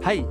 [0.00, 0.22] Hei!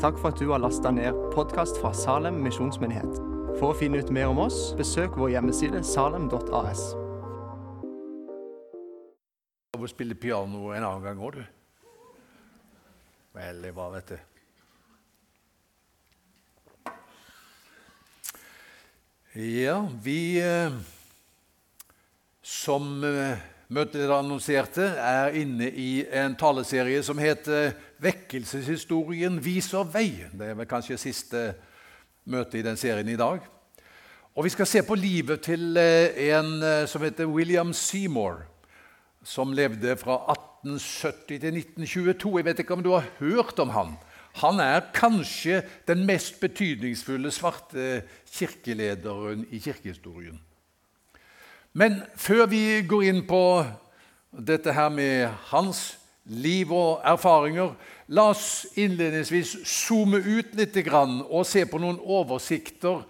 [0.00, 3.14] Takk for at du har lasta ned podkast fra Salem misjonsmyndighet.
[3.56, 6.82] For å finne ut mer om oss, besøk vår hjemmeside salem.as.
[9.72, 11.46] Av å spille piano en annen gang òg, du.
[13.40, 14.20] Veldig bra, vet du.
[19.40, 20.76] Ja, vi eh,
[22.44, 27.72] Som møtet møteleder annonserte, er inne i en taleserie som heter
[28.04, 30.28] 'Vekkelseshistorien viser vei'.
[30.32, 31.54] Det er vel kanskje siste
[32.28, 33.40] møte i den serien i dag.
[34.34, 38.42] Og Vi skal se på livet til eh, en eh, som heter William Seymour,
[39.22, 40.18] som levde fra
[40.64, 42.36] 1870 til 1922.
[42.38, 43.96] Jeg vet ikke om du har hørt om han.
[44.42, 50.40] Han er kanskje den mest betydningsfulle svarte kirkelederen i kirkehistorien.
[51.72, 53.64] Men før vi går inn på
[54.34, 57.74] dette her med hans liv og erfaringer,
[58.08, 63.04] la oss innledningsvis zoome ut litt og se på noen oversikter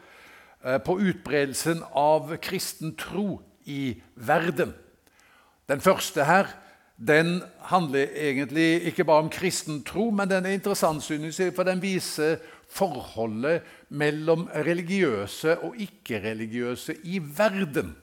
[0.64, 4.75] eh, på utbredelsen av kristen tro i verden.
[5.67, 6.53] Den første her
[6.95, 11.67] den handler egentlig ikke bare om kristen tro, men den er interessant, synes jeg, for
[11.67, 12.36] den viser
[12.70, 17.97] forholdet mellom religiøse og ikke-religiøse i verden.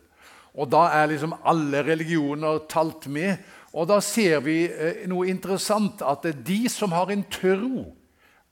[0.60, 3.40] Og da er liksom alle religioner talt med.
[3.72, 7.86] Og da ser vi eh, noe interessant, at de som har en tro,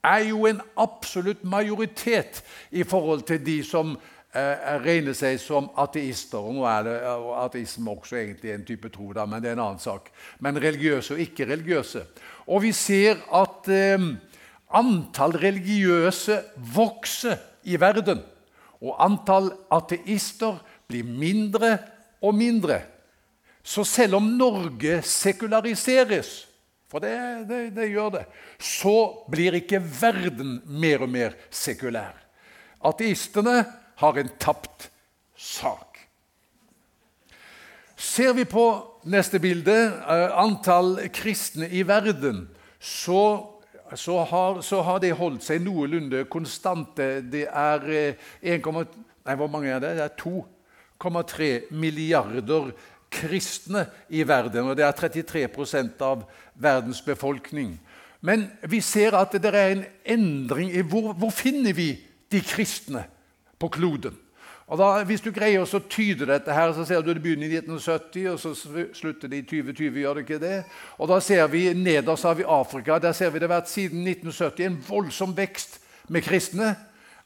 [0.06, 2.40] er jo en absolutt majoritet
[2.72, 3.92] i forhold til de som
[4.32, 6.40] eh, regner seg som ateister.
[6.40, 6.96] Og nå er det
[7.42, 10.08] ateisme også egentlig en type tro, da, men det er en annen sak.
[10.40, 12.06] Men religiøse og ikke-religiøse.
[12.48, 14.08] Og vi ser at eh,
[14.80, 16.40] antall religiøse
[16.76, 18.24] vokser i verden.
[18.80, 21.76] Og antall ateister blir mindre
[22.24, 22.80] og mindre.
[23.64, 26.48] Så selv om Norge sekulariseres,
[26.90, 27.16] for det,
[27.50, 28.24] det, det, gjør det,
[28.58, 28.96] så
[29.30, 32.16] blir ikke verden mer og mer sekulær.
[32.82, 33.62] Ateistene
[34.00, 34.88] har en tapt
[35.38, 36.00] sak.
[38.00, 38.66] Ser vi på
[39.12, 42.48] neste bilde, eh, antall kristne i verden,
[42.80, 43.44] så,
[43.94, 47.20] så, har, så har, det holdt seg noenlunde konstante.
[47.28, 48.70] Det er 1, eh,
[49.28, 49.98] nei, hvor mange er det?
[50.00, 50.46] Det er to
[51.00, 52.72] 1,3 milliarder
[53.12, 54.70] kristne i verden.
[54.70, 55.48] og Det er 33
[56.02, 56.24] av
[56.56, 57.80] verdens befolkning.
[58.22, 61.94] Men vi ser at det er en endring i hvor, hvor finner vi
[62.32, 63.06] de kristne
[63.60, 64.18] på kloden.
[64.70, 67.58] Og da, Hvis du greier å tyde dette, her, så ser du det begynner i
[67.58, 68.52] 1970 og så
[68.94, 69.98] slutter det i 2020.
[69.98, 70.64] gjør det ikke det?
[71.00, 73.00] Og da ser vi Nederst har vi Afrika.
[73.00, 76.76] Der ser vi det har vært siden 1970 en voldsom vekst med kristne.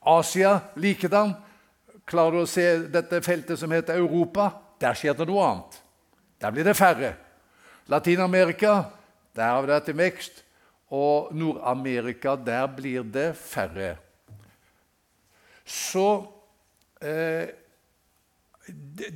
[0.05, 1.35] Asia likedan.
[2.07, 4.62] Klarer du å se dette feltet som heter Europa?
[4.83, 5.79] Der skjer det noe annet.
[6.43, 7.13] Der blir det færre.
[7.87, 8.83] Latin-Amerika,
[9.35, 10.43] der har vi det til vekst.
[10.93, 13.95] Og Nord-Amerika, der blir det færre.
[15.65, 16.25] Så
[17.01, 17.47] eh,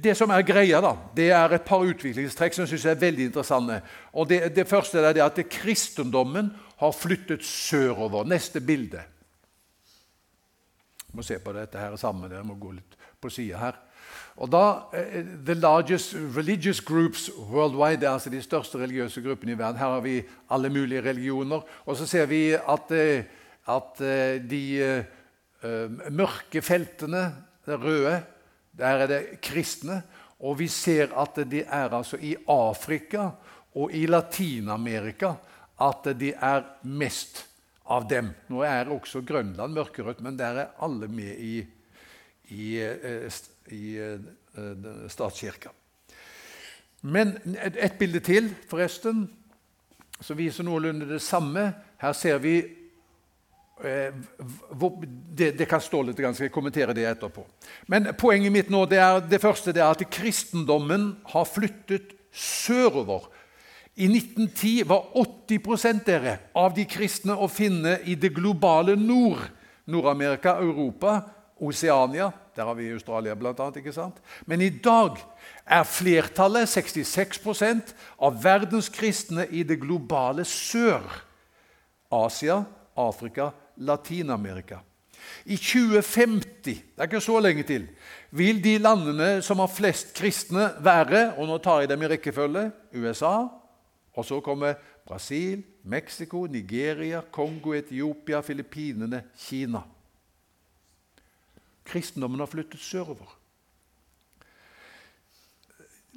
[0.04, 3.28] det, som er greia, da, det er et par utviklingstrekk som jeg synes er veldig
[3.30, 3.82] interessante.
[4.14, 8.28] Og det, det første er det at kristendommen har flyttet sørover.
[8.28, 9.04] Neste bilde
[11.14, 12.32] må se på dette her sammen.
[12.32, 13.80] Jeg må gå litt på sida her.
[14.38, 14.64] Og da,
[14.94, 19.80] uh, The largest religious groups worldwide, er altså de største religiøse gruppene i verden.
[19.80, 21.62] Her har vi alle mulige religioner.
[21.86, 23.24] Og så ser vi at, uh,
[23.78, 25.06] at uh, de
[26.14, 27.24] mørke feltene,
[27.66, 28.20] det røde,
[28.78, 30.04] der er det kristne.
[30.40, 33.32] Og vi ser at de er altså i Afrika
[33.76, 35.34] og i Latin-Amerika
[35.82, 37.44] at de er mest
[37.88, 38.32] av dem.
[38.52, 41.54] Nå er også Grønland mørkerødt, men der er alle med i,
[42.50, 43.28] i, eh,
[43.72, 45.72] i, i eh, statskirka.
[47.02, 49.28] Men et, bilde til, forresten,
[50.20, 51.70] som viser noenlunde det samme.
[52.02, 52.56] Her ser vi
[53.86, 54.18] eh,
[55.38, 57.46] det, det, kan stå litt, jeg skal kommentere det etterpå.
[57.94, 63.30] Men poenget mitt nå, det, er, det første det er at kristendommen har flyttet sørover
[63.98, 69.42] i 1910 var 80 dere, av de kristne å finne i det globale nord.
[69.90, 71.22] Nord-Amerika, Europa,
[71.64, 72.28] Oseania.
[72.58, 73.54] Der har vi Australia bl.a.
[73.54, 74.18] ikke sant?
[74.50, 75.20] Men i dag
[75.66, 77.94] er flertallet, 66%
[78.26, 81.06] av verdens kristne i det globale sør.
[82.10, 82.64] Asia,
[82.98, 84.80] Afrika, Latin-Amerika.
[85.46, 87.86] I 2050, det er ikke så lenge til,
[88.32, 92.70] vil de landene som har flest kristne, være og nå tar jeg dem i rekkefølge
[92.96, 93.36] USA,
[94.18, 99.84] og så kommer Brasil, Mexico, Nigeria, Kongo, Etiopia, Filippinene, Kina.
[101.88, 103.38] Kristendommen har flyttet sørover.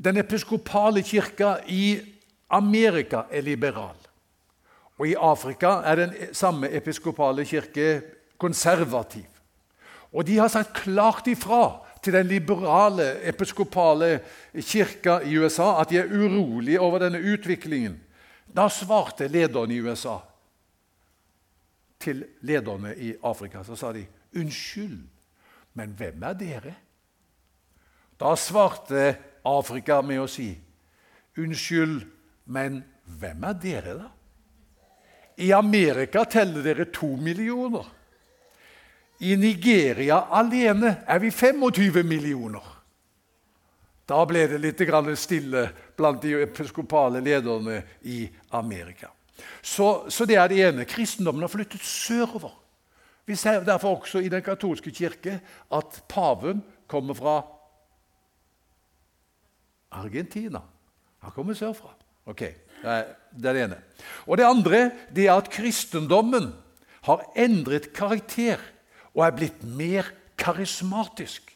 [0.04, 2.00] Den episkopale kirka i
[2.50, 3.96] Amerika er liberal.
[4.98, 8.02] Og i Afrika er den samme episkopale kirke
[8.38, 9.24] konservativ.
[10.12, 14.20] Og de har sagt klart ifra til den liberale episkopale
[14.60, 18.00] kirka i USA at de er urolige over denne utviklingen.
[18.56, 20.16] Da svarte lederne i USA
[22.00, 23.62] til lederne i Afrika.
[23.62, 24.98] Så sa de, 'Unnskyld,
[25.74, 26.76] men hvem er dere?'
[28.20, 30.52] Da svarte Afrika med å si,
[31.36, 32.04] 'Unnskyld,
[32.46, 34.10] men hvem er dere, da?'
[35.40, 37.86] I Amerika teller dere to millioner.
[39.20, 42.64] I Nigeria alene er vi 25 millioner.
[44.10, 44.80] Da ble det litt
[45.16, 49.10] stille blant de episkopale lederne i Amerika.
[49.62, 50.84] Så, så, det er det ene.
[50.84, 52.52] Kristendommen har flyttet sørover.
[53.30, 55.36] Vi ser derfor også i den katolske kirke
[55.70, 57.36] at paven kommer fra
[59.94, 60.64] Argentina.
[61.22, 61.92] Han kommer sørfra.
[62.26, 62.42] Ok,
[62.80, 63.78] Det er det ene.
[64.26, 66.50] Og det andre det er at kristendommen
[67.06, 68.58] har endret karakter
[69.14, 71.52] og er blitt mer karismatisk.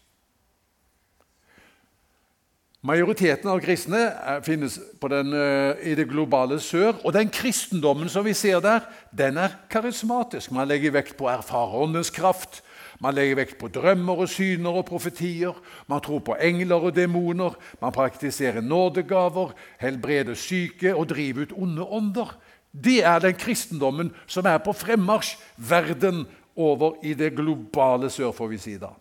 [2.85, 4.01] Majoriteten av kristne
[4.45, 7.01] finnes den, eh, i det globale sør.
[7.05, 10.51] Og den kristendommen som vi ser der, den er karismatisk.
[10.53, 12.61] Man legger vekt på å erfare åndens kraft.
[13.01, 15.55] Man legger vekt på drømmer og syner og profetier.
[15.89, 17.55] Man tror på engler og demoner.
[17.81, 22.37] Man praktiserer nådegaver, helbreder syke og driver ut onde ånder.
[22.71, 26.27] Det er den kristendommen som er på fremmarsj verden
[26.57, 28.93] over i det globale sør, får vi si da.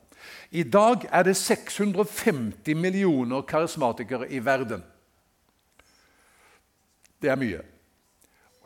[0.51, 4.83] I dag er det 650 millioner karismatikere i verden.
[7.21, 7.61] Det er mye.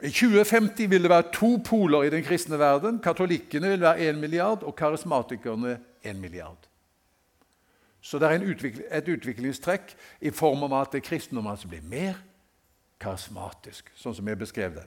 [0.02, 3.00] I 2050 vil det være to poler i den kristne verden.
[3.00, 6.68] Katolikkene vil være 1 milliard, og karismatikerne 1 milliard.
[8.02, 12.20] Så det er utvikling, et utviklingstrekk i form av at kristendommen altså blir mer
[13.02, 14.86] karismatisk, sånn som jeg beskrev det.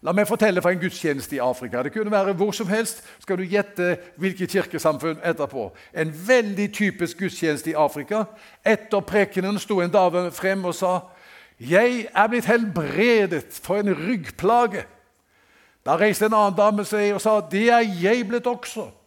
[0.00, 1.82] La meg fortelle fra en gudstjeneste i Afrika.
[1.84, 3.02] Det kunne være hvor som helst.
[3.20, 5.66] Skal du gjette hvilket kirkesamfunn etterpå?
[5.92, 8.24] En veldig typisk gudstjeneste i Afrika.
[8.64, 11.00] Etter prekenen sto en dame frem og sa
[11.60, 14.86] 'Jeg er blitt helbredet for en ryggplage'.
[15.86, 18.99] Da reiste en annen dame seg og sa 'Det er jeg blitt også'.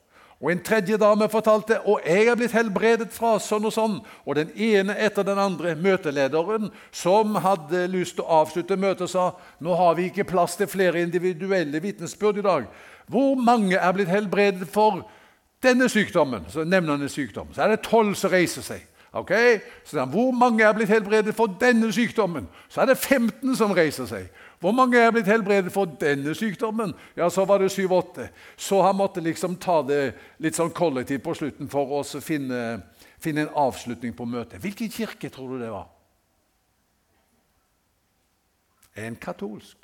[0.43, 3.93] Og En tredje dame fortalte og jeg er blitt helbredet fra sånn og sånn.
[4.27, 9.31] Og den ene etter den andre, møtelederen, som hadde lyst til å avslutte møtet, sa
[9.63, 12.67] nå har vi ikke plass til flere individuelle vitnesbyrd i dag.
[13.07, 15.05] Hvor mange er blitt helbredet for
[15.63, 16.43] denne sykdommen?
[16.51, 17.47] Så en sykdom.
[17.53, 18.83] Så er det tolv som reiser seg.
[19.13, 19.31] Ok?
[19.85, 22.47] Så Hvor mange er blitt helbredet for denne sykdommen?
[22.67, 24.27] Så er det 15 som reiser seg.
[24.63, 26.93] Hvor mange er blitt helbredet for denne sykdommen?
[27.17, 28.29] Ja, Så var det 7-8.
[28.55, 32.79] Så han måtte liksom ta det litt sånn kollektivt på slutten for å finne,
[33.19, 34.61] finne en avslutning på møtet.
[34.63, 35.89] Hvilken kirke tror du det var?
[38.95, 39.83] En katolsk.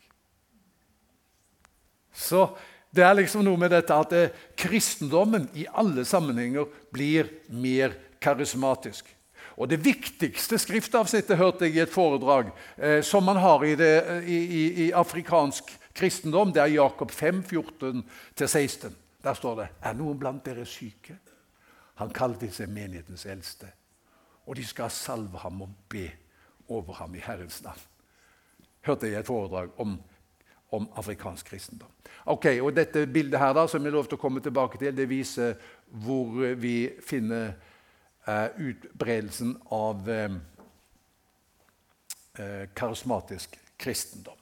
[2.16, 2.48] Så
[2.96, 9.12] det er liksom noe med dette at eh, kristendommen i alle sammenhenger blir mer karismatisk.
[9.60, 14.24] Og Det viktigste skriftavsnittet hørte jeg i et foredrag eh, som man har i, det,
[14.24, 16.54] i, i, i, afrikansk kristendom.
[16.56, 18.96] Det er Jakob 5, 14-16.
[19.24, 21.18] Der står det Er noen blant dere syke?
[22.00, 23.68] Han kalte seg menighetens eldste.
[24.48, 26.08] Og de skal salve ham og be
[26.72, 27.84] over ham i Herrens navn.
[28.88, 29.98] Hørte jeg et foredrag om,
[30.72, 31.92] om afrikansk kristendom.
[32.32, 35.10] Ok, og Dette bildet her da, som jeg lov til å komme tilbake til, det
[35.10, 35.60] viser
[36.00, 37.69] hvor vi finner Eh,
[38.57, 40.31] utbredelsen av eh,
[42.33, 44.38] eh, karismatisk kristendom.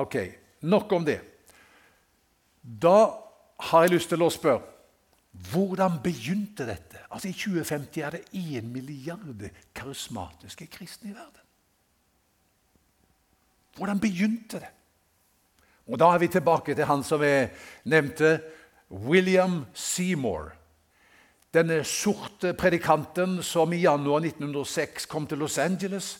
[0.00, 0.16] Ok,
[0.60, 1.20] nok om det.
[2.62, 3.10] Da
[3.70, 4.66] har jeg lyst til å spørre
[5.50, 7.04] hvordan begynte dette?
[7.10, 9.44] Altså I 2050 er det 1 milliard
[9.74, 11.46] karismatiske kristne i verden.
[13.78, 14.72] Hvordan begynte det?
[15.86, 17.50] Og Da er vi tilbake til han som jeg
[17.84, 18.40] nevnte,
[18.90, 20.52] William Seymour
[21.54, 26.18] denne sorte predikanten som i januar 1906 kom til Los Angeles,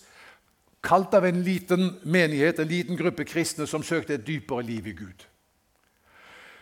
[0.83, 4.97] kalt av en liten menighet, en liten gruppe kristne som søkte et dypere liv i
[4.97, 5.27] Gud.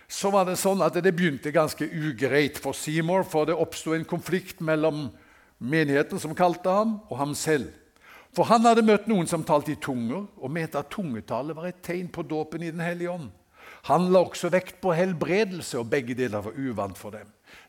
[0.09, 4.05] Så var Det sånn at det begynte ganske ugreit for Seymour, for det oppsto en
[4.05, 5.11] konflikt mellom
[5.59, 7.69] menigheten, som kalte ham, og ham selv.
[8.33, 11.83] For han hadde møtt noen som talte i tunger, og mente at tungetallet var et
[11.83, 13.31] tegn på dåpen i Den hellige ånd.
[13.89, 17.29] Han la også vekt på helbredelse, og begge deler var uvant for dem.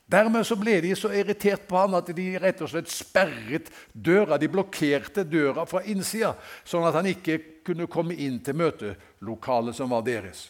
[0.09, 4.39] Dermed så ble de så irritert på han at de rett og slett sperret døra.
[4.41, 6.33] De blokkerte døra fra innsida,
[6.65, 7.37] sånn at han ikke
[7.67, 10.47] kunne komme inn til møtelokalet som var deres.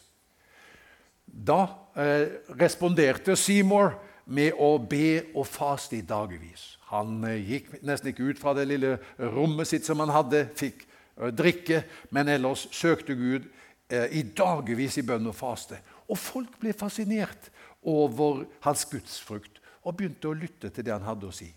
[1.28, 1.66] Da
[2.00, 3.98] eh, responderte Seymour
[4.30, 6.78] med å be og faste i dagevis.
[6.94, 10.86] Han eh, gikk nesten ikke ut fra det lille rommet sitt som han hadde, fikk
[10.86, 11.84] eh, drikke,
[12.16, 13.50] men ellers søkte Gud
[13.90, 15.82] eh, i dagevis i bønn og faste.
[16.10, 17.52] Og folk ble fascinert
[17.84, 21.50] over hans gudsfrukt og begynte å lytte til det han hadde å si.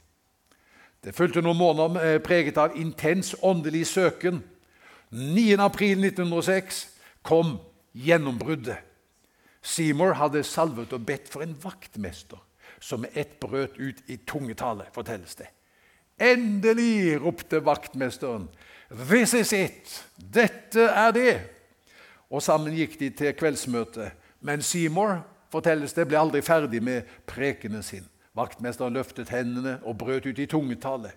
[1.03, 4.39] Det fulgte noen måneder eh, preget av intens åndelig søken.
[5.11, 6.85] 9.4.1906
[7.27, 7.57] kom
[7.93, 8.79] gjennombruddet.
[9.63, 12.41] Seymour hadde salvet og bedt for en vaktmester
[12.83, 15.47] som med ett brøt ut i tungetale, fortelles det.
[16.19, 18.49] Endelig, ropte vaktmesteren.
[18.91, 19.93] This is it!
[20.17, 21.35] Dette er det!
[22.31, 24.19] Og sammen gikk de til kveldsmøtet.
[24.43, 25.21] Men Seymour
[25.53, 28.09] fortelles det, ble aldri ferdig med prekenen sin.
[28.37, 31.13] Vaktmesteren løftet hendene og brøt ut i tungetale.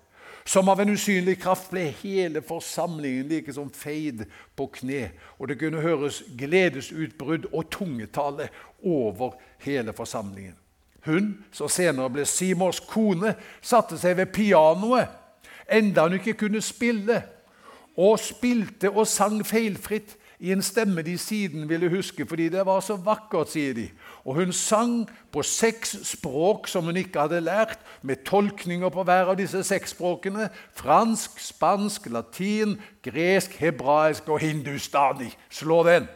[0.46, 4.26] Som av en usynlig kraft ble hele forsamlingen like som feid
[4.58, 5.08] på kne,
[5.40, 8.50] og det kunne høres gledesutbrudd og tungetale
[8.84, 10.54] over hele forsamlingen.
[11.06, 15.10] Hun, som senere ble Simors kone, satte seg ved pianoet,
[15.70, 17.22] enda hun ikke kunne spille,
[17.96, 22.82] og spilte og sang feilfritt i en stemme de siden ville huske, fordi det var
[22.84, 23.88] så vakkert, sier de.
[24.26, 29.30] Og hun sang på seks språk som hun ikke hadde lært, med tolkninger på hver
[29.30, 30.48] av disse seks språkene.
[30.74, 35.30] Fransk, spansk, latin, gresk, hebraisk og hindustani.
[35.50, 36.10] Slå den!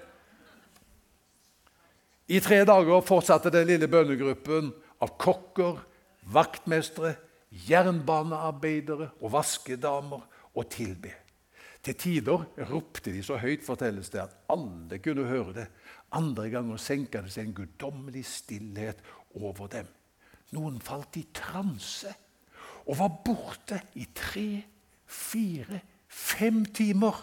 [2.30, 5.80] I tre dager fortsatte den lille bønnegruppen av kokker,
[6.30, 7.16] vaktmestere,
[7.70, 10.22] jernbanearbeidere og vaskedamer
[10.54, 11.14] å tilbe.
[11.86, 15.68] Til tider ropte de så høyt, fortelles det, at alle kunne høre det.
[16.18, 19.02] Andre ganger senka det seg en guddommelig stillhet
[19.38, 19.90] over dem.
[20.56, 22.12] Noen falt i transe
[22.90, 24.48] og var borte i tre,
[25.06, 27.20] fire, fem timer.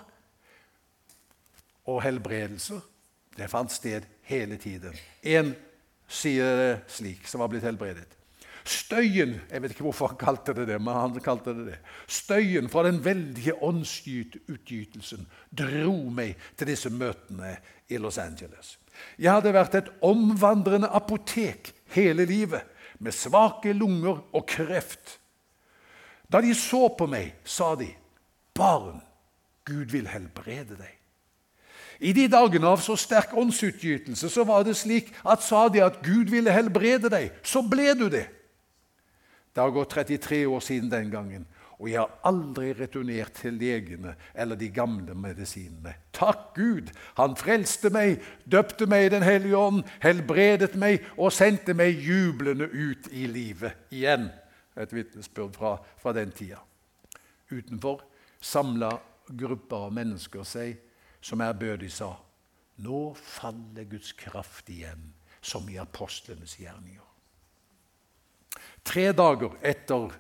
[1.91, 2.85] Og helbredelser
[3.37, 4.95] det fant sted hele tiden.
[5.23, 5.53] En
[6.07, 8.09] sier det slik, som var blitt helbredet.
[8.67, 11.77] Støyen jeg vet ikke hvorfor han kalte det det, men han kalte det det.
[12.11, 17.55] Støyen fra den veldige åndsutgytelsen dro meg til disse møtene
[17.89, 18.77] i Los Angeles.
[19.19, 22.65] Jeg hadde vært et omvandrende apotek hele livet,
[22.99, 25.19] med svake lunger og kreft.
[26.33, 27.91] Da de så på meg, sa de,
[28.55, 29.03] 'Barn,
[29.65, 30.97] Gud vil helbrede deg.'
[32.01, 36.03] I de dagene av så sterk åndsutgytelse så var det slik at sa de at
[36.05, 38.27] Gud ville helbrede deg, så ble du det.
[39.57, 41.47] Det har gått 33 år siden den gangen,
[41.81, 45.95] og jeg har aldri returnert til legene eller de gamle medisinene.
[46.13, 46.91] Takk Gud!
[47.17, 52.69] Han frelste meg, døpte meg i Den hellige ånd, helbredet meg og sendte meg jublende
[52.69, 54.29] ut i livet igjen.
[54.77, 55.73] Et vitnesbyrd fra,
[56.05, 56.61] fra den tida.
[57.49, 58.05] Utenfor
[58.45, 58.93] samla
[59.33, 60.77] grupper av mennesker seg
[61.25, 62.13] som ærbødig sa
[62.85, 67.06] Nå faller Guds kraft igjen, som i apostlenes gjerninger.
[68.87, 70.13] Tre dager etter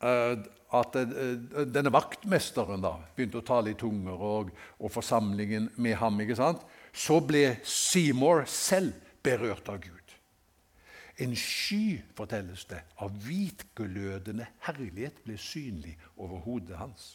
[0.00, 0.38] uh,
[0.78, 4.50] at uh, denne vaktmesteren da, begynte å tale i tunger, og,
[4.80, 6.20] og forsamlingen med ham,
[6.92, 9.94] så ble Seymour selv berørt av Gud.
[11.18, 17.08] En sky, fortelles det, av hvitglødende herlighet ble synlig over hodet hans.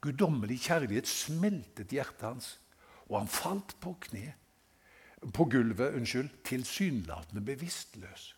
[0.00, 2.54] Guddommelig kjærlighet smeltet hjertet hans,
[3.08, 4.32] og han falt på kne,
[5.34, 8.32] på gulvet, unnskyld, tilsynelatende bevisstløs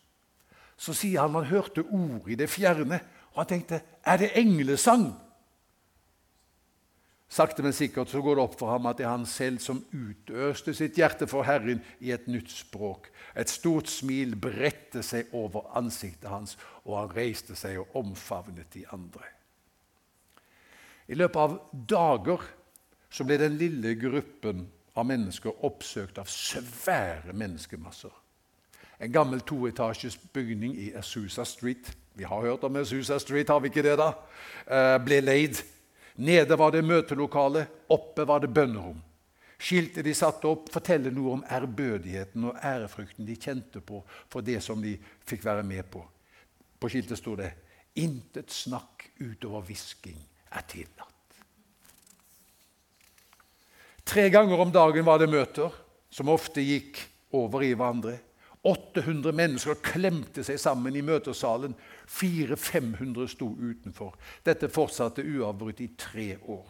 [0.81, 2.97] så sier han han hørte ord i det fjerne,
[3.33, 5.11] og han tenkte er det englesang?
[7.31, 9.77] Sakte, men sikkert så går det opp for ham at det er han selv som
[9.93, 13.07] utøste sitt hjerte for Herren i et nytt språk.
[13.39, 18.83] Et stort smil bredte seg over ansiktet hans, og han reiste seg og omfavnet de
[18.91, 19.23] andre.
[21.07, 22.43] I løpet av dager
[23.11, 24.65] så ble den lille gruppen
[24.99, 28.11] av mennesker oppsøkt av svære menneskemasser.
[29.01, 33.69] En gammel toetasjes bygning i Azusa Street vi har hørt om Azusa Street, har vi
[33.71, 33.95] ikke det?
[33.97, 34.13] da?
[34.67, 35.61] Eh, ble leid.
[36.21, 38.99] Nede var det møtelokale, oppe var det bønnerom.
[39.61, 44.59] Skiltet de satte opp, forteller noe om ærbødigheten og ærefrykten de kjente på for det
[44.65, 46.01] som de fikk være med på.
[46.81, 47.53] På skiltet sto det
[47.95, 50.17] 'Intet snakk utover hvisking
[50.51, 51.39] er tillatt'.
[54.05, 55.71] Tre ganger om dagen var det møter,
[56.09, 56.97] som ofte gikk
[57.31, 58.17] over i hverandre.
[58.61, 61.73] 800 mennesker klemte seg sammen i møtesalen.
[62.09, 64.13] 400-500 sto utenfor.
[64.45, 66.67] Dette fortsatte uavbrutt i tre år.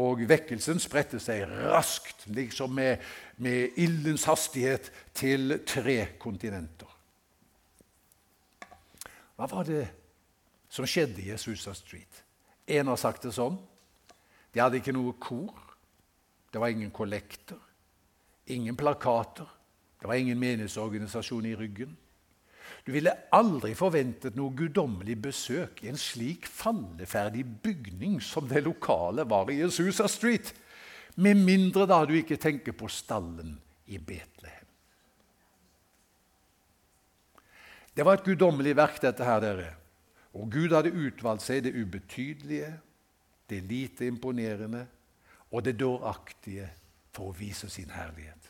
[0.00, 3.02] Og vekkelsen spredte seg raskt, liksom med,
[3.44, 6.88] med ildens hastighet, til tre kontinenter.
[9.36, 9.84] Hva var det
[10.72, 12.22] som skjedde i Jesusa Street?
[12.72, 13.58] En har sagt det sånn.
[14.52, 15.52] De hadde ikke noe kor.
[16.52, 17.60] Det var ingen kollekter.
[18.52, 19.48] Ingen plakater.
[20.02, 21.92] Det var ingen menighetsorganisasjon i ryggen.
[22.86, 29.22] Du ville aldri forventet noe guddommelig besøk i en slik falleferdig bygning som det lokale
[29.30, 30.50] var i Jesusa Street.
[31.14, 33.54] Med mindre da du ikke tenker på stallen
[33.86, 34.66] i Betlehem.
[37.94, 39.70] Det var et guddommelig verk, dette her, dere.
[40.34, 42.72] Og Gud hadde utvalgt seg det ubetydelige,
[43.46, 44.88] det lite imponerende
[45.52, 46.72] og det dåraktige
[47.14, 48.48] for å vise sin herlighet.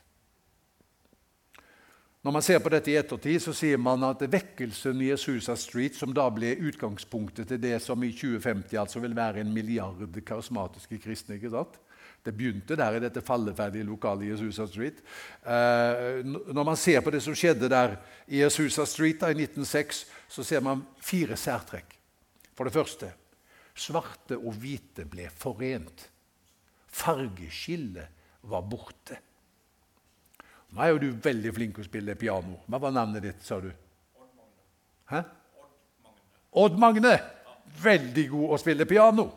[2.23, 5.97] Når man ser på dette i ettertid, så sier man at vekkelsen i Jesusa Street,
[5.99, 11.01] som da ble utgangspunktet til det som i 2050 altså vil være en milliard karismatiske
[11.03, 11.81] kristne ikke sant?
[12.23, 15.01] Det begynte der i dette falleferdige lokalet i Jesusa Street.
[15.43, 17.97] Eh, når man ser på det som skjedde der
[18.29, 21.99] i Jesusa Street da, i 1906, så ser man fire særtrekk.
[22.55, 23.11] For det første
[23.75, 26.07] svarte og hvite ble forent.
[26.87, 29.19] Fargeskillet var borte.
[30.73, 32.57] Nå er jo du veldig flink til å spille piano.
[32.67, 33.69] Hva var navnet ditt, sa du?
[35.13, 35.23] Hæ?
[36.63, 37.19] Odd Magne.
[37.83, 39.29] Veldig god å spille piano.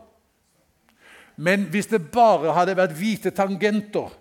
[1.36, 4.14] Men hvis det bare hadde vært hvite tangenter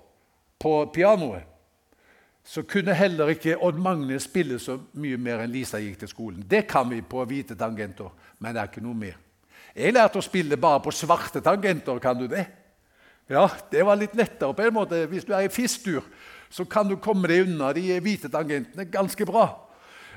[0.59, 1.47] på pianoet,
[2.45, 6.43] så kunne heller ikke Odd Magne spille så mye mer enn Lisa gikk til skolen.
[6.45, 9.17] Det kan vi på hvite tangenter, men det er ikke noe mer.
[9.75, 11.99] Jeg lærte å spille bare på svarte tangenter.
[12.03, 12.45] Kan du det?
[13.31, 15.07] Ja, Det var litt lettere på en måte.
[15.09, 16.05] Hvis du er i fistur,
[16.55, 19.49] så kan du komme deg unna de hvite tangentene ganske bra.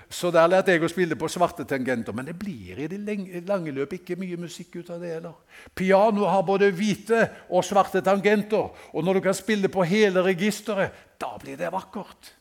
[0.08, 2.14] Så der lærte jeg å spille på svarte tangenter.
[2.16, 5.34] Men det blir i det lange løp ikke mye musikk ut av det heller.
[5.76, 8.70] Piano har både hvite og svarte tangenter.
[8.94, 12.37] Og når du kan spille på hele registeret, da blir det vakkert.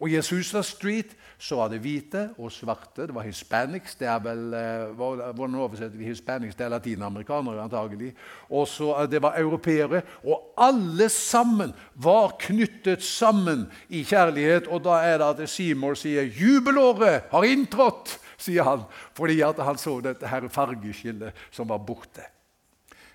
[0.00, 3.06] Og i Jesusa Street så var det hvite og svarte.
[3.06, 3.94] Det var hispanics.
[3.94, 6.54] det er vel, eh, Hvordan oversetter vi hispanics?
[6.54, 8.14] Det er latinamerikanere, antagelig.
[8.50, 10.02] Og så eh, Det var europeere.
[10.24, 14.66] Og alle sammen var knyttet sammen i kjærlighet.
[14.66, 18.82] Og da er det at Seymour sier 'Jubelåret har inntrådt', sier han,
[19.14, 22.24] fordi at han så dette her fargeskillet som var borte.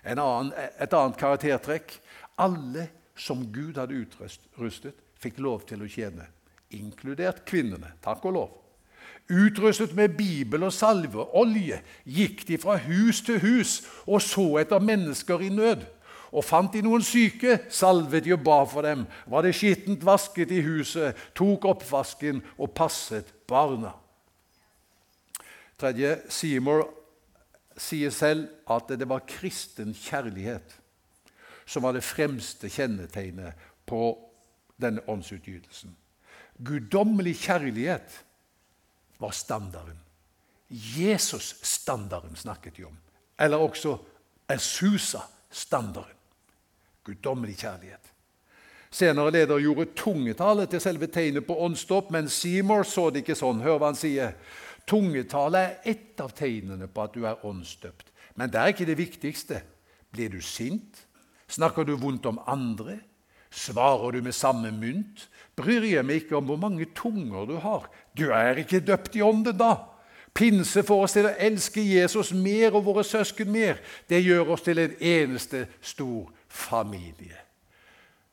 [0.04, 2.00] Annen, et annet karaktertrekk
[2.38, 6.35] alle som Gud hadde utrustet, fikk lov til å tjene
[6.74, 8.54] inkludert kvinnene, takk og lov.
[9.26, 15.42] Utrustet med bibel og salveolje gikk de fra hus til hus og så etter mennesker
[15.42, 15.82] i nød.
[16.36, 19.06] Og fant de noen syke, salvet de og ba for dem.
[19.26, 23.94] Var det skittent vasket i huset, tok oppvasken og passet barna.
[25.78, 26.86] Tredje, Seymour
[27.76, 30.78] sier selv at det var kristen kjærlighet
[31.66, 34.14] som var det fremste kjennetegnet på
[34.80, 35.96] denne åndsutgytelsen.
[36.64, 38.24] Guddommelig kjærlighet
[39.20, 39.98] var standarden.
[40.68, 42.96] Jesus-standarden snakket de om.
[43.38, 43.98] Eller også
[44.48, 46.16] Esusa-standarden.
[47.04, 48.12] Guddommelig kjærlighet.
[48.90, 53.60] Senere leder gjorde tungetallet til selve tegnet på åndsdåp, men Seymour så det ikke sånn.
[53.60, 54.32] Hør hva han sier.
[54.86, 58.08] Tungetale er ett av tegnene på at du er åndsdøpt.
[58.38, 59.60] Men det er ikke det viktigste.
[60.14, 61.02] Blir du sint?
[61.48, 63.00] Snakker du vondt om andre?
[63.56, 65.28] Svarer du med samme mynt?
[65.56, 67.86] Bryr jeg meg ikke om hvor mange tunger du har.
[68.12, 69.72] Du er ikke døpt i ånden da.
[70.36, 73.80] Pinse får oss til å elske Jesus mer og våre søsken mer.
[74.04, 77.38] Det gjør oss til en eneste stor familie.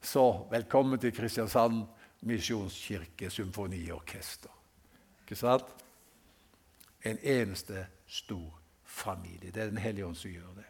[0.04, 1.86] Så velkommen til Kristiansand
[2.28, 4.52] misjonskirke symfoniorkester.
[5.24, 5.72] Ikke sant?
[7.08, 8.52] En eneste stor
[8.84, 9.52] familie.
[9.52, 10.68] Det er Den hellige ånd som gjør det.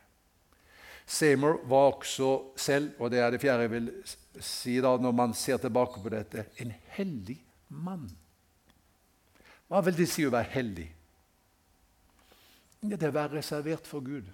[1.06, 3.90] Seymour var også selv, og det er det fjerde jeg vil
[4.42, 8.08] si da når man ser tilbake på dette, en hellig mann.
[9.70, 10.88] Hva vil det si å være hellig?
[12.84, 14.28] Det er å være reservert for Gud.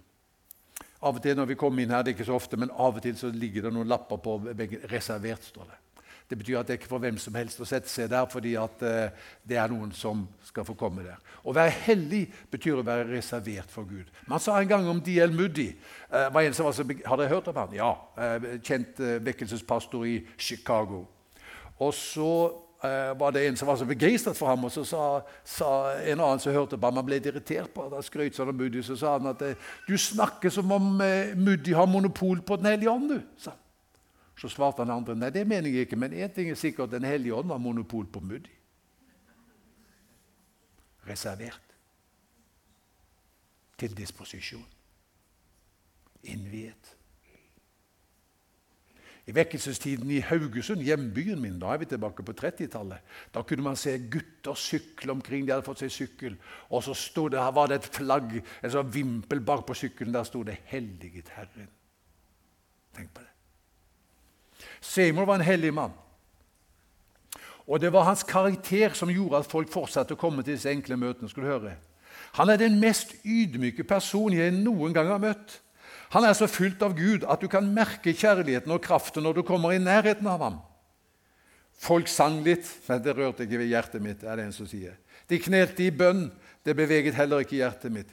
[0.99, 2.97] Av og til når vi kommer inn her, det er ikke så ofte, men av
[2.97, 4.39] og til så ligger det noen lapper på.
[4.39, 5.77] 'Reservert', står det.
[6.29, 8.51] Det betyr at det er ikke for hvem som helst å sette seg der, fordi
[8.61, 11.17] at uh, det er noen som skal få komme der.
[11.41, 14.11] Å være hellig betyr å være reservert for Gud.
[14.29, 15.33] Man sa en gang om D.L.
[15.33, 15.71] Moody
[16.13, 17.73] uh, var en som var så, Har dere hørt om han?
[17.73, 17.89] Ja.
[18.13, 21.07] Uh, kjent vekkelsespastor i Chicago.
[21.79, 22.31] Og så
[22.79, 24.99] var det en som var så begeistret for ham, og så sa,
[25.43, 28.55] sa en annen som hørte på ham, han ble irritert på da skrøt sånn om
[28.55, 29.43] Moody, så sa han at
[29.83, 33.11] du snakker som om Moody har monopol på Den hellige ånd.
[33.11, 33.59] du, sa han.
[34.39, 37.03] Så svarte han andre nei, det mener jeg ikke, men én ting er sikkert Den
[37.03, 38.53] hellige ånd har monopol på Muddi.
[41.07, 41.65] Reservert.
[43.79, 44.65] Til disposisjon.
[46.23, 46.95] Innviet.
[49.29, 53.77] I vekkelsestiden i Haugesund, hjembyen min, da er vi tilbake på 30-tallet, da kunne man
[53.77, 55.45] se gutter sykle omkring.
[55.45, 56.37] De hadde fått seg sykkel.
[56.73, 60.15] Og så stod det, her var det et flagg, en sånn vimpel bak på sykkelen.
[60.15, 61.69] Der sto det 'Helliget Herren'.
[62.95, 63.38] Tenk på det.
[64.81, 65.93] Seymour var en hellig mann.
[67.69, 70.97] Og det var hans karakter som gjorde at folk fortsatte å komme til disse enkle
[70.97, 71.29] møtene.
[71.29, 71.75] skulle du høre.
[72.33, 75.59] Han er den mest ydmyke personen jeg noen gang har møtt.
[76.09, 79.43] Han er så fylt av Gud at du kan merke kjærligheten og kraften når du
[79.45, 80.57] kommer i nærheten av ham.
[81.79, 84.23] Folk sang litt, men det rørte ikke ved hjertet mitt.
[84.23, 84.97] er det en som sier.
[85.29, 86.31] De knelte i bønn.
[86.65, 88.09] Det beveget heller ikke hjertet mitt.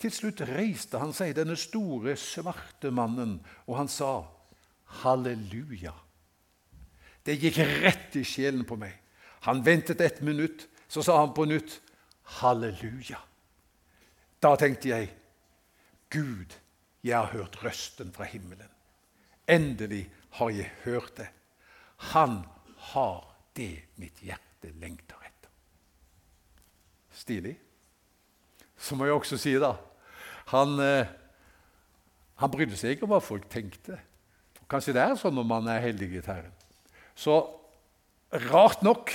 [0.00, 4.24] Til slutt reiste han seg, denne store, svarte mannen, og han sa,
[5.02, 6.09] 'Halleluja'.
[7.26, 8.94] Det gikk rett i sjelen på meg.
[9.46, 11.80] Han ventet et minutt, så sa han på nytt,
[12.40, 13.20] 'Halleluja'.
[14.42, 15.10] Da tenkte jeg,
[16.10, 16.56] 'Gud,
[17.02, 18.76] jeg har hørt røsten fra himmelen.'
[19.48, 21.28] Endelig har jeg hørt det.
[21.96, 22.44] Han
[22.76, 25.50] har det mitt hjerte lengter etter.
[27.12, 27.58] Stilig.
[28.76, 29.74] Så må jeg også si, da
[30.50, 31.06] Han, eh,
[32.36, 34.00] han brydde seg ikke om hva folk tenkte.
[34.70, 36.54] Kanskje det er sånn når man er heldig i Herren.
[37.20, 37.40] Så
[38.50, 39.12] rart nok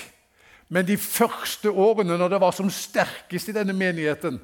[0.70, 4.40] Men de første årene, når det var som sterkest i denne menigheten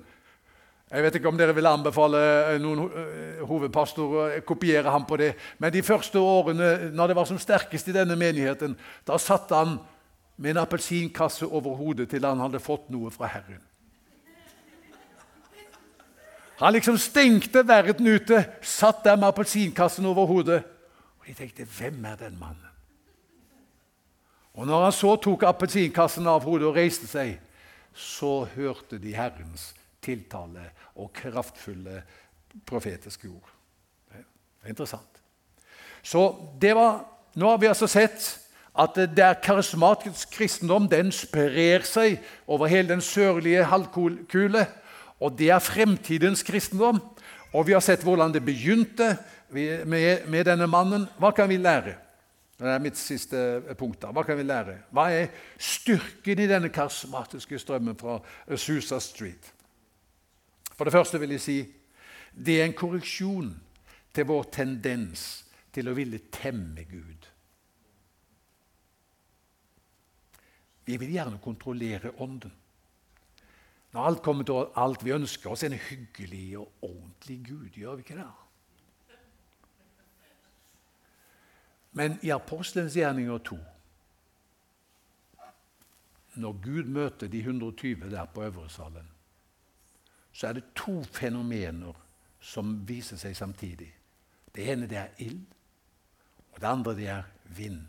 [0.91, 2.19] Jeg vet ikke om dere vil anbefale
[2.52, 7.30] eh, noen hovedpastor å kopiere ham på det, men de første årene når det var
[7.30, 8.74] som sterkest i denne menigheten,
[9.08, 9.78] da satt han
[10.36, 13.62] med en appelsinkasse over hodet til han hadde fått noe fra Herren.
[16.60, 20.60] Han liksom stengte verden ute, satt der med appelsinkassen over hodet.
[21.21, 22.70] Og de tenkte 'Hvem er den mannen?'
[24.57, 27.37] Og når han så tok appelsinkassen av hodet og reiste seg,
[27.95, 29.71] så hørte de Herrens
[30.03, 32.01] tiltale og kraftfulle
[32.67, 33.49] profetiske ord.
[34.11, 35.21] Det er interessant.
[36.03, 38.25] Så det var, Nå har vi altså sett
[38.75, 44.65] at det er karismatisk kristendom den sprer seg over hele den sørlige halvkule.
[45.21, 46.99] Og det er fremtidens kristendom.
[47.53, 49.13] Og vi har sett hvordan det begynte
[49.51, 51.07] med, med denne mannen.
[51.19, 51.95] Hva kan vi lære?
[52.62, 53.39] Det er mitt siste
[53.78, 54.02] punkt.
[54.02, 54.12] da.
[54.13, 54.76] Hva kan vi lære?
[54.93, 58.19] Hva er styrken i denne karismatiske strømmen fra
[58.56, 59.54] Susa Street?
[60.78, 61.58] For det første vil jeg si
[62.32, 63.50] det er en korreksjon
[64.13, 65.43] til vår tendens
[65.74, 67.28] til å ville temme Gud.
[70.86, 72.54] Vi vil gjerne kontrollere Ånden.
[73.91, 77.76] Når alt kommer til alt vi ønsker oss, en hyggelig og ordentlig Gud.
[77.76, 78.30] Gjør vi ikke det?
[81.91, 83.58] Men i Apostelens gjerninger 2
[86.36, 89.08] Når Gud møter de 120 der på Øvresalen,
[90.32, 91.93] så er det to fenomener
[92.39, 93.89] som viser seg samtidig.
[94.56, 95.43] Det ene det er ild,
[96.51, 97.23] og det andre det er
[97.56, 97.82] vind.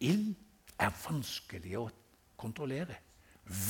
[0.00, 0.34] Ild
[0.78, 1.88] er vanskelig å
[2.36, 2.98] kontrollere.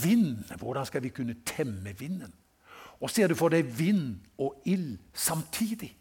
[0.03, 2.35] Vind, hvordan skal vi kunne temme vinden?
[3.01, 5.93] Og ser du for deg vind og ild samtidig?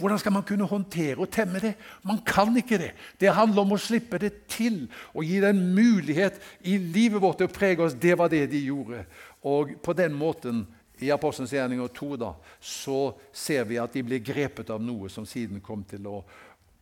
[0.00, 1.74] Hvordan skal man kunne håndtere og temme det?
[2.02, 2.90] Man kan ikke det.
[3.20, 7.42] Det handler om å slippe det til og gi det en mulighet i livet vårt
[7.42, 7.96] til å prege oss.
[7.96, 9.04] Det var det de gjorde.
[9.44, 10.64] Og på den måten,
[11.00, 15.24] i Apostelens gjerninger 2, da, så ser vi at de blir grepet av noe som
[15.28, 16.18] siden kom til å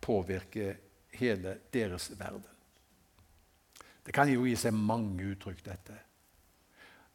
[0.03, 0.73] påvirke
[1.19, 2.43] hele deres verden.
[4.03, 5.95] Det kan jo gi seg mange uttrykk, dette.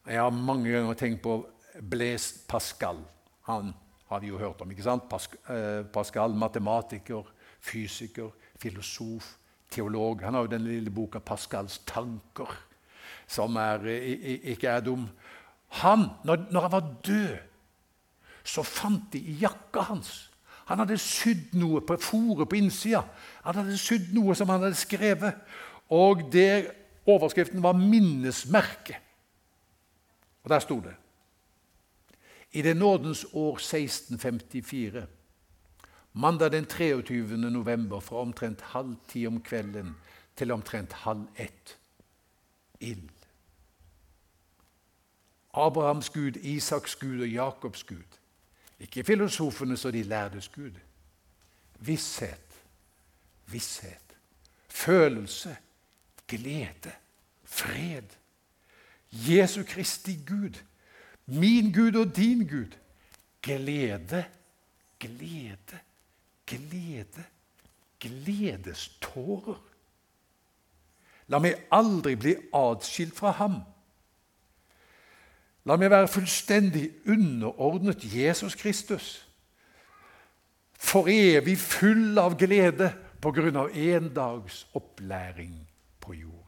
[0.05, 1.39] Jeg har mange ganger tenkt på
[1.81, 3.01] Blaise Pascal.
[3.49, 3.73] Han
[4.09, 4.71] har vi jo hørt om.
[4.71, 5.13] ikke sant?
[5.49, 7.25] Eh, Pascal, matematiker,
[7.61, 9.37] fysiker, filosof,
[9.71, 10.23] teolog.
[10.23, 12.57] Han har jo den lille boka 'Pascals tanker',
[13.27, 13.87] som er,
[14.43, 15.09] ikke er dum.
[15.69, 17.37] Han, når, når han var død,
[18.45, 20.31] så fant de i jakka hans
[20.65, 23.03] Han hadde sydd noe på fòret på innsida.
[23.45, 25.35] Han hadde sydd noe som han hadde skrevet.
[25.93, 26.71] Og det
[27.07, 28.97] Overskriften var 'minnesmerke'.
[30.45, 30.95] Og der sto det
[32.55, 35.07] I det nådens år 1654,
[36.13, 37.37] mandag den 23.
[37.37, 39.97] november fra omtrent halv ti om kvelden
[40.37, 41.79] til omtrent halv ett
[42.81, 43.11] ild.
[45.55, 48.19] Abrahams Gud, Isaks Gud og Jakobs Gud.
[48.81, 50.73] Ikke filosofenes og de lærdes Gud.
[51.79, 52.63] Visshet,
[53.47, 54.17] visshet,
[54.69, 55.57] følelse,
[56.29, 56.93] glede,
[57.45, 58.09] fred.
[59.11, 60.55] Jesu Kristi Gud,
[61.27, 62.77] min Gud og din Gud.
[63.43, 64.25] Glede,
[65.01, 65.79] glede,
[66.47, 67.25] glede.
[68.01, 69.61] Gledestårer.
[71.33, 73.63] La meg aldri bli atskilt fra ham.
[75.65, 79.07] La meg være fullstendig underordnet Jesus Kristus.
[80.77, 82.91] For evig full av glede
[83.25, 85.55] på grunn av en dags opplæring
[86.05, 86.41] på jorden.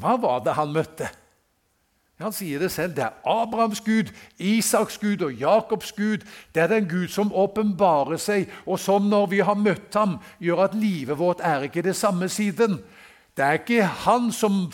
[0.00, 1.10] Hva var det han møtte?
[2.20, 2.92] Han sier det selv.
[2.96, 6.26] Det er Abrahams Gud, Isaks Gud og Jakobs Gud.
[6.54, 10.66] Det er den Gud som åpenbarer seg, og som når vi har møtt ham, gjør
[10.66, 12.76] at livet vårt er ikke det samme siden.
[13.36, 14.66] Det er ikke han som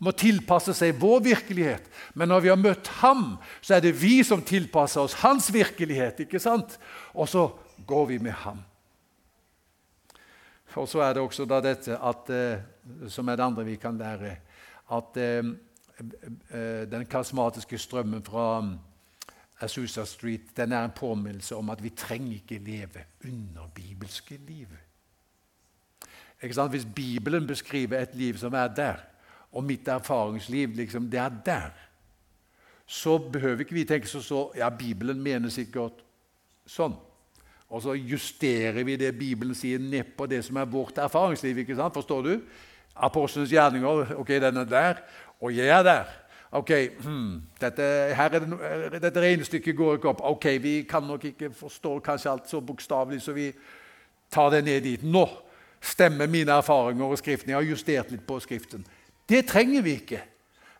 [0.00, 1.84] må tilpasse seg vår virkelighet.
[2.14, 6.24] Men når vi har møtt ham, så er det vi som tilpasser oss hans virkelighet.
[6.24, 6.78] ikke sant?
[7.12, 7.50] Og så
[7.86, 8.64] går vi med ham.
[10.74, 12.58] Og så er det også da dette at, eh,
[13.08, 14.36] som er det andre vi kan lære,
[14.90, 15.52] at eh,
[16.90, 18.58] den karismatiske strømmen fra
[19.60, 24.38] Asusa Azusa Street den er en påminnelse om at vi trenger ikke leve under bibelske
[24.46, 24.68] liv.
[26.40, 28.94] Hvis Bibelen beskriver et liv som er der,
[29.52, 31.70] og mitt erfaringsliv liksom, det er der,
[32.86, 36.02] så behøver ikke vi tenke så, så ja, Bibelen mener sikkert
[36.66, 36.96] sånn.
[37.70, 41.58] Og så justerer vi det Bibelen sier, ned på det som er vårt erfaringsliv.
[41.58, 41.94] ikke sant?
[41.94, 42.34] Forstår du?
[42.94, 45.00] Apostlenes gjerninger, ok, den er der,
[45.44, 46.12] og jeg er der.
[46.54, 46.70] Ok,
[47.02, 50.20] hmm, dette, er det, dette regnestykket går ikke opp.
[50.22, 53.52] Ok, Vi kan nok ikke forstå kanskje alt så bokstavelig, så vi
[54.30, 55.02] tar det ned dit.
[55.02, 55.28] Nå
[55.80, 57.50] stemmer mine erfaringer og Skriften.
[57.50, 58.86] Jeg har justert litt på Skriften.
[59.28, 60.20] Det trenger vi ikke.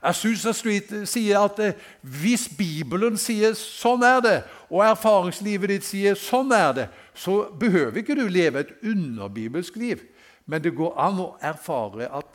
[0.05, 6.15] Asusa Street sier at eh, hvis Bibelen sier 'sånn er det', og erfaringslivet ditt sier
[6.15, 10.01] 'sånn er det', så behøver ikke du leve et underbibelsk liv.
[10.47, 12.27] Men det går an å erfare at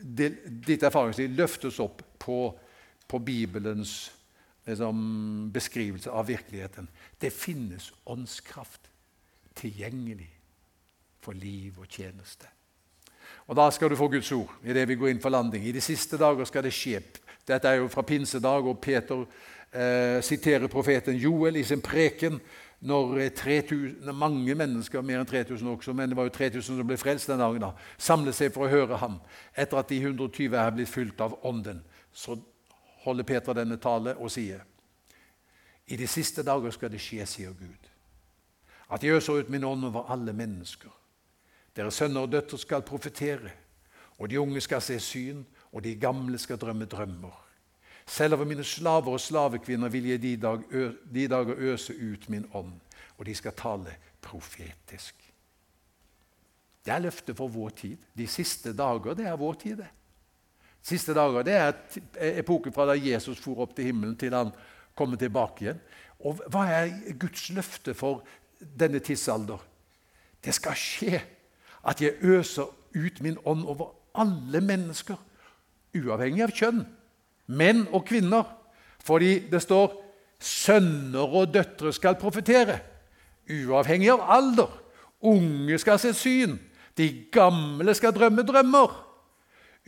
[0.00, 2.38] ditt erfaringsliv løftes opp på,
[3.08, 4.10] på Bibelens
[4.66, 6.88] liksom, beskrivelse av virkeligheten.
[7.18, 8.90] Det finnes åndskraft
[9.60, 10.30] tilgjengelig
[11.20, 12.48] for liv og tjeneste.
[13.50, 15.64] Og Da skal du få Guds ord i det vi går inn for landing.
[15.66, 17.02] I de siste dager skal det skje.
[17.46, 19.24] Dette er jo fra pinsedag, og Peter
[19.72, 22.38] eh, siterer profeten Joel i sin preken
[22.80, 26.86] når 3000, eh, mange mennesker, mer enn 3000 også, men det var jo 3000 som
[26.86, 29.18] ble frelst den dagen, da, samlet seg for å høre ham.
[29.54, 32.38] Etter at de 120 er blitt fylt av Ånden, så
[33.04, 34.64] holder Peter denne tale og sier
[35.86, 37.88] I de siste dager skal det skje, sier Gud,
[38.90, 40.90] at jeg øser ut min ånd over alle mennesker.
[41.76, 43.50] Deres sønner og døtre skal profetere,
[44.18, 47.49] og de unge skal se syn, og de gamle skal drømme drømmer.
[48.10, 50.62] Selv over mine slaver og slavekvinner vil jeg de, dag,
[51.14, 52.72] de dager øse ut min ånd,
[53.18, 55.14] og de skal tale profetisk.
[56.84, 57.96] Det er løftet for vår tid.
[58.18, 59.84] De siste dager, det er vår tid.
[60.82, 61.72] Siste dager, Det er
[62.40, 64.50] epoken fra da Jesus for opp til himmelen, til han
[64.96, 65.80] kommer tilbake igjen.
[66.20, 68.24] Og Hva er Guds løfte for
[68.58, 69.58] denne tidsalder?
[70.44, 71.22] Det skal skje
[71.86, 75.16] at jeg øser ut min ånd over alle mennesker,
[75.94, 76.88] uavhengig av kjønn
[77.50, 78.46] menn og kvinner.
[79.04, 79.96] Fordi det står
[80.40, 82.80] 'sønner og døtre skal profetere',
[83.50, 84.70] uavhengig av alder.
[85.22, 86.58] Unge skal se syn,
[86.96, 89.06] de gamle skal drømme drømmer.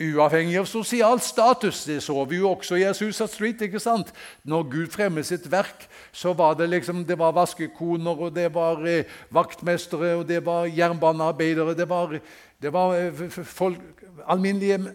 [0.01, 1.85] Uavhengig av sosial status.
[1.85, 3.61] Det så vi jo også i Asusa Street.
[3.63, 4.13] ikke sant?
[4.45, 8.81] Når Gud fremmet sitt verk, så var det liksom, det var vaskekoner, og det var
[8.89, 12.19] eh, vaktmestere, og det var jernbanearbeidere Det var,
[12.63, 13.79] det var eh, folk,
[14.27, 14.95] alminnelige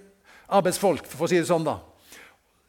[0.49, 1.63] arbeidsfolk, for å si det sånn.
[1.63, 1.77] da.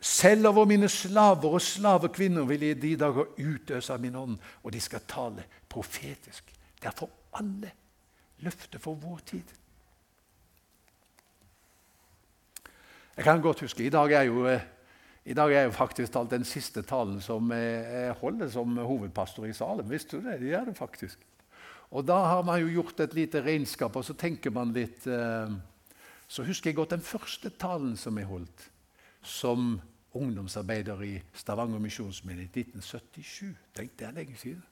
[0.00, 4.72] Selv over mine slaver og slavekvinner vil jeg de dager utøse av min ånd, og
[4.72, 6.52] de skal tale profetisk.
[6.78, 7.72] Det er for alle
[8.46, 9.54] løftet for vår tid.
[13.18, 14.62] Jeg kan godt huske I dag er jo, eh,
[15.34, 19.90] dag er jo faktisk talt den siste talen som jeg holder som hovedpastor i Salem.
[19.90, 20.40] Visste du det?
[20.40, 21.18] Det er det faktisk.
[21.90, 25.50] Og Da har man jo gjort et lite regnskap, og så tenker man litt eh,
[26.28, 28.70] Så husker jeg godt den første talen som jeg holdt
[29.22, 29.80] som
[30.14, 33.54] ungdomsarbeider i Stavanger misjonsmenighet i 1977.
[33.76, 34.62] Tenk, det er lenge siden.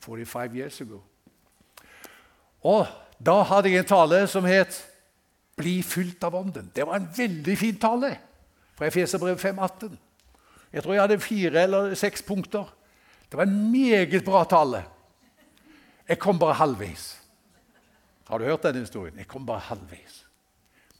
[0.00, 1.00] 45 years ago.
[2.62, 2.86] Og
[3.26, 4.88] da hadde jeg en tale som het
[5.56, 6.72] 'Bli fylt av Ånden'.
[6.74, 8.18] Det var en veldig fin tale
[8.74, 9.96] fra Efeserbrev 5,18.
[10.72, 12.64] Jeg tror jeg hadde fire eller seks punkter.
[13.30, 14.84] Det var en meget bra tale.
[16.08, 17.22] Jeg kom bare halvveis.
[18.28, 19.18] Har du hørt den historien?
[19.18, 20.26] Jeg kom bare halvveis.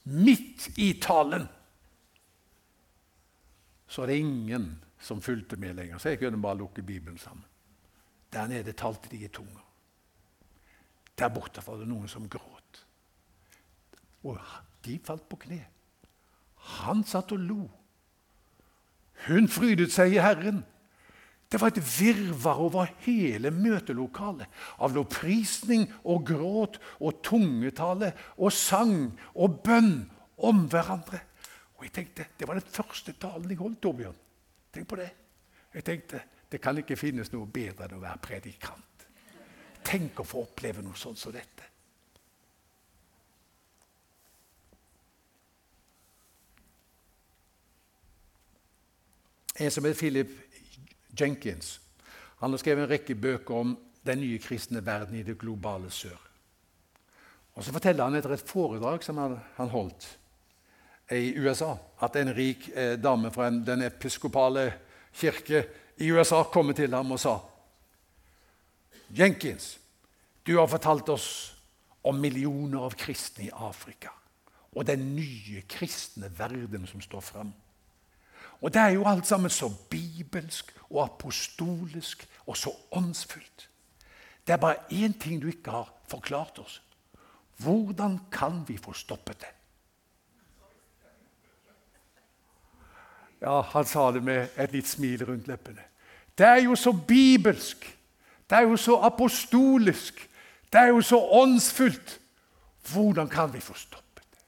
[0.03, 1.47] Midt i talen
[3.87, 4.67] så er det ingen
[4.99, 5.97] som fulgte med lenger.
[5.97, 7.45] Så jeg kunne bare lukke Bibelen sammen.
[8.33, 9.61] Der nede talte de i tunger.
[11.19, 12.85] Der borte var det noen som gråt.
[14.23, 14.39] Og
[14.85, 15.61] de falt på kne.
[16.79, 17.63] Han satt og lo.
[19.27, 20.63] Hun frydet seg i Herren.
[21.51, 24.49] Det var et virvar over hele møtelokalet
[24.81, 29.93] av lovprisning og gråt og tungetale og sang og bønn
[30.41, 31.21] om hverandre.
[31.83, 34.15] Og jeg tenkte, Det var den første talen jeg holdt, Torbjørn.
[34.73, 35.09] Tenk på det.
[35.73, 39.03] Jeg tenkte det kan ikke finnes noe bedre enn å være predikant.
[39.83, 41.67] Tenk å få oppleve noe sånt som dette.
[49.59, 50.31] En som heter Philip
[51.19, 51.79] Jenkins
[52.39, 56.19] han har skrevet en rekke bøker om den nye kristne verden i det globale sør.
[57.55, 60.13] Og Så forteller han etter et foredrag som han holdt
[61.17, 64.67] i USA at en rik eh, dame fra en, den episkopale
[65.13, 65.65] kirke
[65.97, 67.37] i USA kom til ham og sa
[69.13, 69.77] Jenkins,
[70.43, 71.27] du har fortalt oss
[72.03, 74.09] om millioner av kristne i Afrika
[74.73, 77.51] og den nye kristne verden som står fram.
[78.63, 83.67] Og det er jo alt sammen så bibelsk og apostolisk og så åndsfullt.
[84.47, 86.81] Det er bare én ting du ikke har forklart oss.
[87.57, 89.51] Hvordan kan vi få stoppet det?
[93.43, 95.83] Ja, Han sa det med et litt smil rundt leppene.
[96.37, 97.83] Det er jo så bibelsk.
[98.47, 100.21] Det er jo så apostolisk.
[100.71, 102.19] Det er jo så åndsfullt.
[102.93, 104.45] Hvordan kan vi få stoppet det?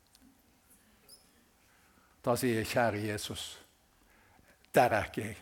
[2.24, 3.44] Da sier jeg, kjære Jesus,
[4.76, 5.38] der er ikke jeg.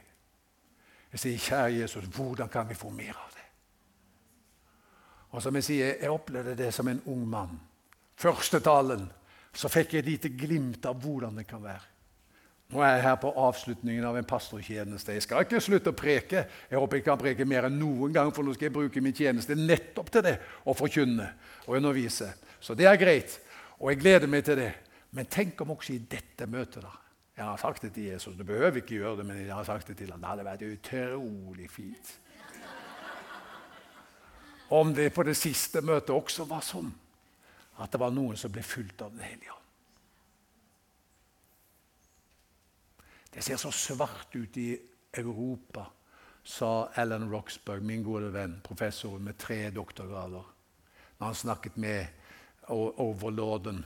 [1.13, 3.47] Jeg sier, kjære Jesus, hvordan kan vi få mer av det?
[5.29, 7.59] Og som Jeg sier, jeg opplevde det som en ung mann.
[8.17, 9.05] Første talen
[9.53, 11.92] så fikk jeg et lite glimt av hvordan det kan være.
[12.73, 15.13] Nå er jeg her på avslutningen av en pastortjeneste.
[15.13, 16.45] Jeg skal ikke slutte å preke.
[16.71, 19.13] Jeg håper jeg kan preke mer enn noen gang, for nå skal jeg bruke min
[19.13, 20.39] tjeneste nettopp til det.
[20.65, 21.27] Å forkynne
[21.67, 22.31] og undervise.
[22.63, 23.37] Så det er greit,
[23.77, 24.71] og jeg gleder meg til det.
[25.13, 26.95] Men tenk om også i dette møtet, da.
[27.37, 28.35] Jeg har sagt det til Jesus.
[28.37, 30.21] Du behøver ikke gjøre det, men jeg har sagt det til ham.
[30.21, 32.13] Det hadde vært utrolig fint.
[34.73, 36.89] Om det på det siste møtet også var sånn
[37.81, 39.62] at det var noen som ble fulgt av Den hellige ånd.
[43.33, 44.79] Det ser så svart ut i
[45.13, 45.85] Europa,
[46.43, 50.43] sa Alan Roxburgh, min gode venn, professoren med tre doktorgrader,
[51.17, 52.05] når han snakket med
[52.67, 53.85] overlorden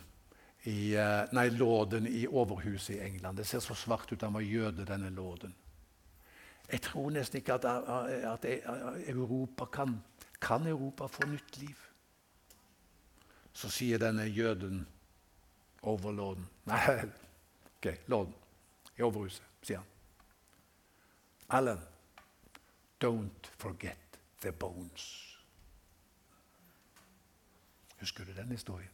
[0.64, 3.38] i, eh, nei, lorden i Overhuset i England.
[3.38, 4.22] Det ser så svart ut.
[4.22, 5.56] Han var jøde, denne lorden.
[6.72, 8.46] Jeg tror nesten ikke at, at
[9.08, 10.02] Europa kan
[10.42, 11.78] Kan Europa få nytt liv?
[13.54, 14.88] Så sier denne jøden,
[15.82, 17.10] overlorden Nei,
[17.78, 18.34] ok, lorden
[18.98, 19.86] i Overhuset, sier han.
[21.50, 21.82] Alan,
[23.04, 25.38] don't forget the bones.
[28.00, 28.92] Husker du den historien?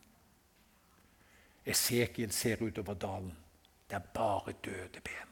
[1.66, 3.38] Esekiel ser utover dalen.
[3.90, 5.30] Det er bare døde ben.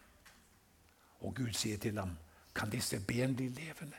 [1.20, 2.18] Og Gud sier til ham,
[2.56, 3.98] 'Kan disse ben bli levende?'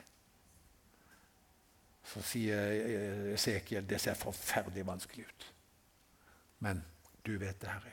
[2.05, 5.55] Så sier Esekiel, 'Det ser forferdelig vanskelig ut.'
[6.59, 6.85] Men
[7.27, 7.93] du vet det, Herre.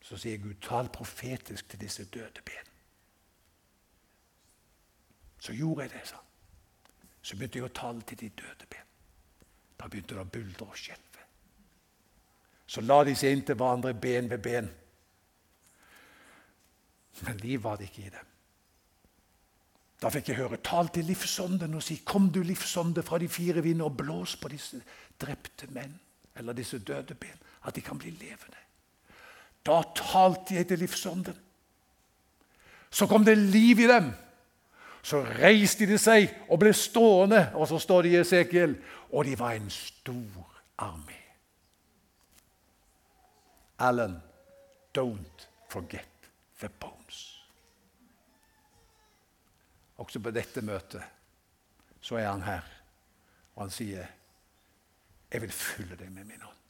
[0.00, 2.70] Så sier Gud, 'Tal profetisk til disse døde ben'.
[5.38, 6.16] Så gjorde jeg det, sa
[7.22, 8.86] Så begynte jeg å tale til de døde ben.
[9.78, 11.24] Da begynte det å buldre og skjelve.
[12.66, 14.70] Så la de seg inntil hverandre ben ved ben.
[17.26, 18.26] Men liv var det ikke i dem.
[20.00, 23.62] Da fikk jeg høre 'tal til livsånden' og si 'Kom du, livsånde, fra de fire
[23.62, 24.82] vinder, og blås på disse
[25.20, 25.98] drepte menn'
[26.36, 28.69] eller disse døde ben, at de kan bli levende'.
[29.66, 31.36] Da talte jeg til livsånden.
[32.90, 34.10] Så kom det liv i dem.
[35.02, 38.74] Så reiste de seg og ble stående, og så står det i Esekiel,
[39.12, 41.16] og de var en stor armé.
[43.78, 44.18] Alan,
[44.98, 46.28] don't forget
[46.60, 47.40] the bones.
[49.96, 51.02] Også på dette møtet
[52.00, 52.64] så er han her,
[53.54, 54.06] og han sier,
[55.30, 56.60] 'Jeg vil fylle deg med min hånd'.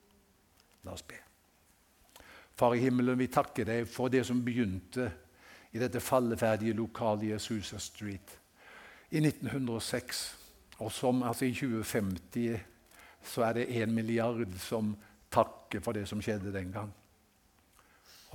[0.83, 1.30] La oss be.
[2.61, 5.07] Far i himmelen, vi takker deg for det som begynte
[5.73, 8.35] i dette falleferdige lokalet i Azusa Street
[9.17, 10.21] i 1906.
[10.85, 12.61] Og som altså i 2050
[13.33, 14.93] så er det en milliard som
[15.33, 16.93] takker for det som skjedde den gang.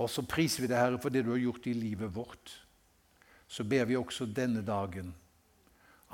[0.02, 2.50] Og så priser vi deg, Herre, for det du har gjort i livet vårt.
[3.46, 5.14] Så ber vi også denne dagen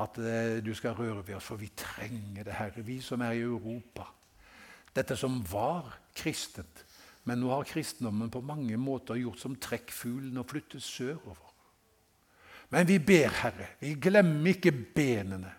[0.05, 3.41] at eh, du skal røre ved oss, for vi trenger det, Herre, vi som er
[3.41, 4.05] i Europa.
[4.93, 6.85] Dette som var kristent,
[7.25, 11.51] men nå har kristendommen på mange måter gjort som trekkfuglen og flyttet sørover.
[12.73, 15.53] Men vi ber, Herre, vi glemmer ikke benene.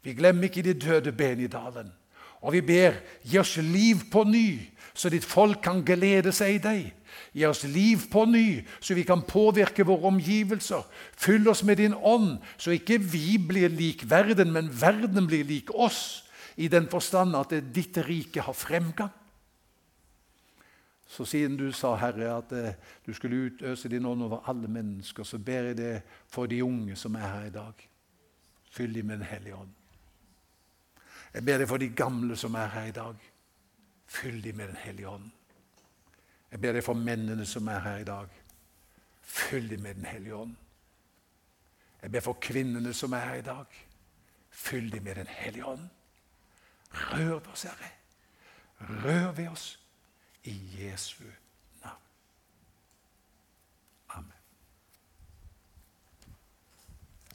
[0.00, 1.90] Vi glemmer ikke de døde ben i dalen.
[2.40, 4.62] Og vi ber, gi oss liv på ny,
[4.96, 6.86] så ditt folk kan glede seg i deg.
[7.36, 10.86] Gi oss liv på ny, så vi kan påvirke våre omgivelser.
[11.20, 15.74] Fyll oss med din ånd, så ikke vi blir lik verden, men verden blir lik
[15.74, 16.24] oss,
[16.56, 19.12] i den forstand at ditt rike har fremgang.
[21.10, 22.74] Så siden du sa, Herre, at eh,
[23.06, 26.96] du skulle utøse din ånd over alle mennesker, så ber jeg det for de unge
[26.96, 27.88] som er her i dag.
[28.70, 29.72] Fyll dem med Den hellige ånd.
[31.34, 33.16] Jeg ber det for de gamle som er her i dag.
[34.06, 35.30] Fyll dem med Den hellige ånd.
[36.50, 38.28] Jeg ber det for mennene som er her i dag.
[39.22, 40.56] Fyll dem med Den hellige ånd.
[42.02, 43.66] Jeg ber for kvinnene som er her i dag.
[44.50, 45.88] Fyll dem med Den hellige ånd.
[46.94, 47.92] Rør oss, Herre.
[48.80, 49.79] Rør ved oss
[50.44, 51.24] i Jesu